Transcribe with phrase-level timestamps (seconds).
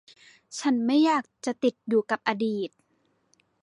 [0.59, 2.69] ฉันไม่อยากจะติดอยู่กับอดีต